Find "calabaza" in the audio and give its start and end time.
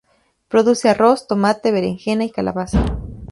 2.31-2.83